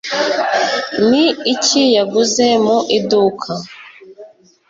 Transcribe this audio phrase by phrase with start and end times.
[1.09, 3.51] ni iki yaguze mu iduka